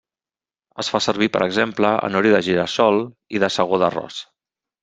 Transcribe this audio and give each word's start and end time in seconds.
Es 0.83 0.89
fa 0.93 1.01
servir 1.07 1.27
per 1.35 1.41
exemple, 1.47 1.91
en 2.09 2.19
oli 2.21 2.33
de 2.37 2.41
gira-sol 2.49 3.01
i 3.39 3.43
de 3.45 3.55
segó 3.59 3.81
d’arròs. 3.85 4.19